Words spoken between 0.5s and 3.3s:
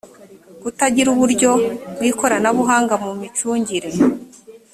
kutagira uburyo bw ikoranabuhanga mu